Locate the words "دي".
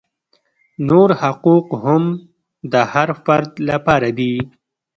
4.17-4.33